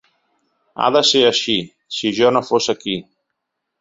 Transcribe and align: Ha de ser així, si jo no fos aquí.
Ha 0.79 0.87
de 0.95 1.03
ser 1.09 1.21
així, 1.27 1.57
si 1.99 2.13
jo 2.21 2.33
no 2.39 2.43
fos 2.49 2.71
aquí. 2.75 2.97